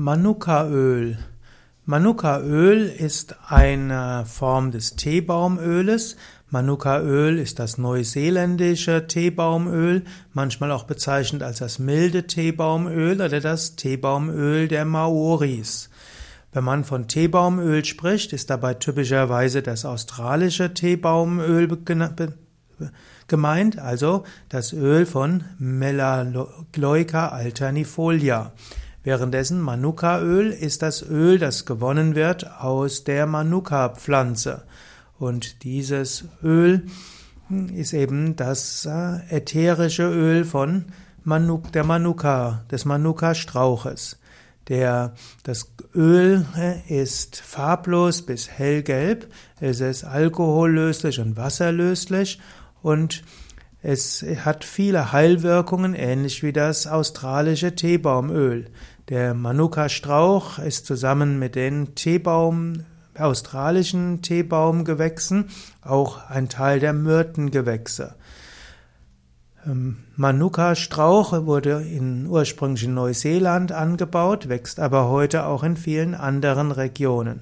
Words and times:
Manukaöl. 0.00 1.18
Manukaöl 1.84 2.86
ist 2.86 3.34
eine 3.48 4.24
Form 4.26 4.70
des 4.70 4.94
Teebaumöles. 4.94 6.16
Manukaöl 6.50 7.36
ist 7.36 7.58
das 7.58 7.78
neuseeländische 7.78 9.08
Teebaumöl, 9.08 10.04
manchmal 10.32 10.70
auch 10.70 10.84
bezeichnet 10.84 11.42
als 11.42 11.58
das 11.58 11.80
milde 11.80 12.28
Teebaumöl 12.28 13.20
oder 13.20 13.40
das 13.40 13.74
Teebaumöl 13.74 14.68
der 14.68 14.84
Maoris. 14.84 15.90
Wenn 16.52 16.62
man 16.62 16.84
von 16.84 17.08
Teebaumöl 17.08 17.84
spricht, 17.84 18.32
ist 18.32 18.50
dabei 18.50 18.74
typischerweise 18.74 19.62
das 19.62 19.84
australische 19.84 20.74
Teebaumöl 20.74 21.76
gemeint, 23.26 23.80
also 23.80 24.22
das 24.48 24.72
Öl 24.72 25.06
von 25.06 25.42
Melaleuca 25.58 27.30
alternifolia. 27.30 28.52
Währenddessen 29.08 29.62
Manukaöl 29.62 30.50
ist 30.50 30.82
das 30.82 31.00
Öl, 31.00 31.38
das 31.38 31.64
gewonnen 31.64 32.14
wird 32.14 32.60
aus 32.60 33.04
der 33.04 33.26
Manuka-Pflanze. 33.26 34.64
Und 35.18 35.64
dieses 35.64 36.24
Öl 36.42 36.84
ist 37.74 37.94
eben 37.94 38.36
das 38.36 38.84
äh, 38.84 39.20
ätherische 39.34 40.02
Öl 40.02 40.44
von 40.44 40.84
Manuk, 41.24 41.72
der 41.72 41.84
Manuka, 41.84 42.66
des 42.70 42.84
Manuka-Strauches. 42.84 44.18
Der, 44.68 45.14
das 45.42 45.72
Öl 45.94 46.44
äh, 46.58 47.00
ist 47.00 47.36
farblos 47.36 48.20
bis 48.26 48.50
hellgelb, 48.50 49.32
es 49.58 49.80
ist 49.80 50.04
alkohollöslich 50.04 51.18
und 51.18 51.34
wasserlöslich 51.38 52.40
und 52.82 53.22
es 53.90 54.22
hat 54.44 54.64
viele 54.64 55.12
Heilwirkungen, 55.12 55.94
ähnlich 55.94 56.42
wie 56.42 56.52
das 56.52 56.86
australische 56.86 57.74
Teebaumöl. 57.74 58.66
Der 59.08 59.32
Manuka-Strauch 59.32 60.58
ist 60.58 60.84
zusammen 60.84 61.38
mit 61.38 61.54
den 61.54 61.94
Teebaum, 61.94 62.84
australischen 63.16 64.20
Teebaumgewächsen 64.20 65.48
auch 65.80 66.28
ein 66.28 66.50
Teil 66.50 66.80
der 66.80 66.92
Myrtengewächse. 66.92 68.16
Ähm, 69.66 69.96
Manuka-Strauch 70.16 71.46
wurde 71.46 71.80
in, 71.80 72.26
ursprünglich 72.26 72.84
in 72.84 72.92
Neuseeland 72.92 73.72
angebaut, 73.72 74.50
wächst 74.50 74.80
aber 74.80 75.08
heute 75.08 75.46
auch 75.46 75.62
in 75.62 75.78
vielen 75.78 76.14
anderen 76.14 76.72
Regionen. 76.72 77.40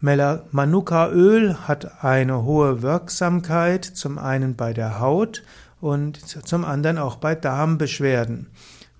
Manuka-Öl 0.00 1.56
hat 1.66 2.04
eine 2.04 2.42
hohe 2.42 2.82
Wirksamkeit, 2.82 3.84
zum 3.84 4.18
einen 4.18 4.54
bei 4.54 4.72
der 4.72 5.00
Haut 5.00 5.42
und 5.80 6.18
zum 6.46 6.64
anderen 6.64 6.98
auch 6.98 7.16
bei 7.16 7.34
Darmbeschwerden. 7.34 8.48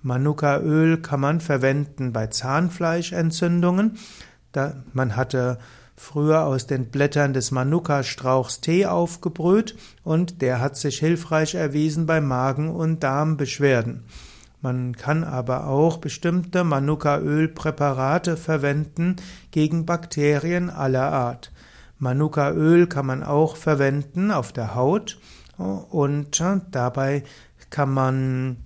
Manuka-Öl 0.02 0.98
kann 1.02 1.20
man 1.20 1.40
verwenden 1.40 2.12
bei 2.12 2.28
Zahnfleischentzündungen. 2.28 3.98
Da, 4.52 4.74
man 4.92 5.16
hatte 5.16 5.58
früher 5.96 6.44
aus 6.44 6.66
den 6.66 6.86
Blättern 6.86 7.32
des 7.32 7.50
Manuka-Strauchs 7.50 8.60
Tee 8.60 8.86
aufgebrüht 8.86 9.76
und 10.04 10.42
der 10.42 10.60
hat 10.60 10.76
sich 10.76 10.98
hilfreich 10.98 11.54
erwiesen 11.54 12.06
bei 12.06 12.20
Magen- 12.20 12.70
und 12.70 13.02
Darmbeschwerden. 13.02 14.04
Man 14.60 14.96
kann 14.96 15.22
aber 15.22 15.66
auch 15.66 15.98
bestimmte 15.98 16.64
Manuka-Ölpräparate 16.64 18.36
verwenden 18.36 19.16
gegen 19.50 19.86
Bakterien 19.86 20.70
aller 20.70 21.12
Art. 21.12 21.52
Manuka-Öl 21.98 22.86
kann 22.86 23.06
man 23.06 23.22
auch 23.22 23.56
verwenden 23.56 24.30
auf 24.30 24.52
der 24.52 24.74
Haut 24.74 25.18
und 25.56 26.42
dabei 26.70 27.22
kann 27.70 27.90
man 27.90 28.56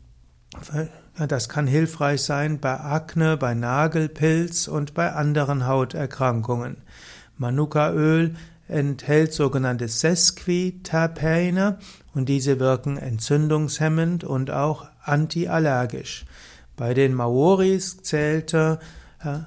das 1.16 1.48
kann 1.48 1.66
hilfreich 1.66 2.22
sein 2.22 2.60
bei 2.60 2.80
Akne, 2.80 3.36
bei 3.36 3.54
Nagelpilz 3.54 4.68
und 4.68 4.94
bei 4.94 5.12
anderen 5.12 5.66
Hauterkrankungen. 5.66 6.78
Manuka-Öl 7.36 8.36
enthält 8.70 9.32
sogenannte 9.32 9.88
Sesquiterpene 9.88 11.78
und 12.14 12.28
diese 12.28 12.58
wirken 12.58 12.96
entzündungshemmend 12.96 14.24
und 14.24 14.50
auch 14.50 14.86
antiallergisch. 15.02 16.24
Bei 16.76 16.94
den 16.94 17.14
Maoris 17.14 18.02
zählte, 18.02 18.80
äh, 19.22 19.40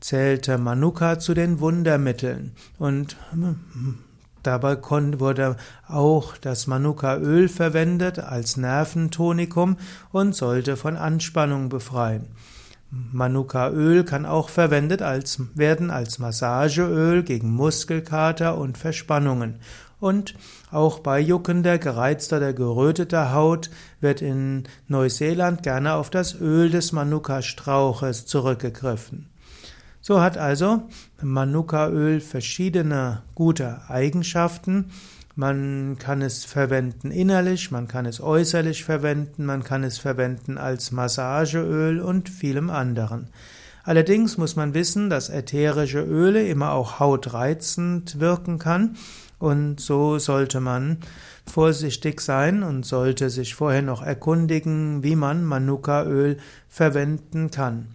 zählte 0.00 0.58
Manuka 0.58 1.18
zu 1.18 1.34
den 1.34 1.60
Wundermitteln 1.60 2.52
und 2.78 3.16
hm, 3.30 3.98
dabei 4.42 4.80
wurde 4.82 5.56
auch 5.88 6.36
das 6.36 6.66
Manuka-Öl 6.66 7.48
verwendet 7.48 8.18
als 8.18 8.56
Nerventonikum 8.56 9.76
und 10.12 10.34
sollte 10.34 10.76
von 10.76 10.96
Anspannung 10.96 11.68
befreien. 11.68 12.26
Manuka-Öl 12.92 14.04
kann 14.04 14.26
auch 14.26 14.50
verwendet 14.50 15.00
als, 15.00 15.40
werden 15.54 15.90
als 15.90 16.18
Massageöl 16.18 17.22
gegen 17.22 17.50
Muskelkater 17.50 18.58
und 18.58 18.76
Verspannungen. 18.76 19.60
Und 19.98 20.34
auch 20.70 20.98
bei 20.98 21.18
juckender, 21.18 21.78
gereizter 21.78 22.36
oder 22.36 22.52
geröteter 22.52 23.32
Haut 23.32 23.70
wird 24.00 24.20
in 24.20 24.64
Neuseeland 24.88 25.62
gerne 25.62 25.94
auf 25.94 26.10
das 26.10 26.38
Öl 26.38 26.68
des 26.68 26.92
Manuka-Strauches 26.92 28.26
zurückgegriffen. 28.26 29.30
So 30.02 30.20
hat 30.20 30.36
also 30.36 30.82
Manuka-Öl 31.22 32.20
verschiedene 32.20 33.22
gute 33.34 33.88
Eigenschaften, 33.88 34.90
man 35.34 35.96
kann 35.98 36.22
es 36.22 36.44
verwenden 36.44 37.10
innerlich, 37.10 37.70
man 37.70 37.88
kann 37.88 38.06
es 38.06 38.20
äußerlich 38.20 38.84
verwenden, 38.84 39.46
man 39.46 39.64
kann 39.64 39.84
es 39.84 39.98
verwenden 39.98 40.58
als 40.58 40.92
Massageöl 40.92 42.00
und 42.00 42.28
vielem 42.28 42.70
anderen. 42.70 43.28
Allerdings 43.84 44.38
muss 44.38 44.54
man 44.54 44.74
wissen, 44.74 45.10
dass 45.10 45.28
ätherische 45.28 46.02
Öle 46.02 46.46
immer 46.46 46.72
auch 46.72 47.00
hautreizend 47.00 48.20
wirken 48.20 48.58
kann 48.58 48.96
und 49.38 49.80
so 49.80 50.18
sollte 50.20 50.60
man 50.60 50.98
vorsichtig 51.50 52.20
sein 52.20 52.62
und 52.62 52.86
sollte 52.86 53.28
sich 53.28 53.56
vorher 53.56 53.82
noch 53.82 54.00
erkundigen, 54.00 55.02
wie 55.02 55.16
man 55.16 55.44
Manuka-Öl 55.44 56.36
verwenden 56.68 57.50
kann. 57.50 57.88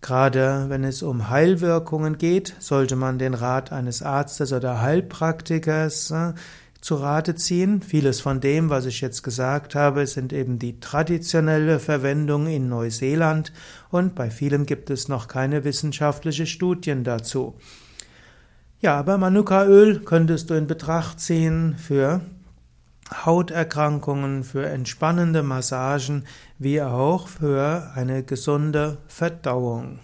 Gerade 0.00 0.66
wenn 0.68 0.84
es 0.84 1.02
um 1.02 1.28
Heilwirkungen 1.28 2.16
geht, 2.16 2.54
sollte 2.58 2.96
man 2.96 3.18
den 3.18 3.34
Rat 3.34 3.72
eines 3.72 4.02
Arztes 4.02 4.52
oder 4.52 4.80
Heilpraktikers 4.80 6.10
äh, 6.10 6.32
zu 6.80 6.96
Rate 6.96 7.34
ziehen. 7.34 7.82
Vieles 7.82 8.20
von 8.20 8.40
dem, 8.40 8.70
was 8.70 8.86
ich 8.86 9.00
jetzt 9.00 9.22
gesagt 9.22 9.74
habe, 9.74 10.06
sind 10.06 10.32
eben 10.32 10.58
die 10.58 10.80
traditionelle 10.80 11.78
Verwendung 11.78 12.46
in 12.46 12.68
Neuseeland 12.68 13.52
und 13.90 14.14
bei 14.14 14.30
vielem 14.30 14.66
gibt 14.66 14.90
es 14.90 15.08
noch 15.08 15.28
keine 15.28 15.64
wissenschaftliche 15.64 16.46
Studien 16.46 17.04
dazu. 17.04 17.54
Ja, 18.80 18.96
aber 18.96 19.18
Manuka-Öl 19.18 20.00
könntest 20.00 20.50
du 20.50 20.54
in 20.54 20.68
Betracht 20.68 21.18
ziehen 21.18 21.74
für 21.76 22.20
Hauterkrankungen, 23.12 24.44
für 24.44 24.66
entspannende 24.66 25.42
Massagen, 25.42 26.24
wie 26.58 26.82
auch 26.82 27.26
für 27.26 27.90
eine 27.94 28.22
gesunde 28.22 28.98
Verdauung. 29.08 29.98